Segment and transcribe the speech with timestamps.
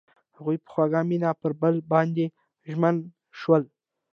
[0.37, 2.25] هغوی په خوږ مینه کې پر بل باندې
[2.71, 2.95] ژمن
[3.39, 3.63] شول.